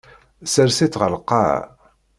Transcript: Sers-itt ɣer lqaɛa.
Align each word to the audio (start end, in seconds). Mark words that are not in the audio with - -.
Sers-itt 0.53 0.99
ɣer 0.99 1.09
lqaɛa. 1.15 1.59